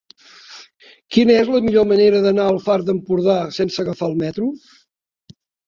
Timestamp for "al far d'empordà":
2.53-3.39